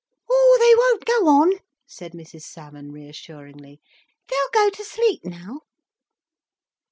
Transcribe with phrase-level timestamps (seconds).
[0.27, 3.79] "Oh, they won't go on," said Mrs Salmon reassuringly.
[4.29, 5.59] "They'll go to sleep now."